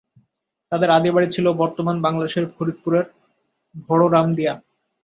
[0.71, 3.05] তাদের আদি বাড়ি ছিল বর্তমান বাংলাদেশের ফরিদপুরের
[3.85, 4.53] ভড়রামদিয়া।